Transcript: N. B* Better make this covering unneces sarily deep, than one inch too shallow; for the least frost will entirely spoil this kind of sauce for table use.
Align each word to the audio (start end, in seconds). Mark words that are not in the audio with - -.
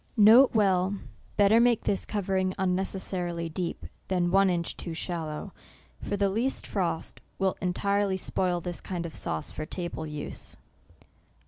N. 0.17 0.47
B* 0.55 0.99
Better 1.37 1.59
make 1.59 1.83
this 1.83 2.05
covering 2.07 2.55
unneces 2.57 3.01
sarily 3.01 3.53
deep, 3.53 3.85
than 4.07 4.31
one 4.31 4.49
inch 4.49 4.75
too 4.75 4.95
shallow; 4.95 5.53
for 6.01 6.17
the 6.17 6.27
least 6.27 6.65
frost 6.65 7.21
will 7.37 7.55
entirely 7.61 8.17
spoil 8.17 8.61
this 8.61 8.81
kind 8.81 9.05
of 9.05 9.13
sauce 9.13 9.51
for 9.51 9.67
table 9.67 10.07
use. 10.07 10.57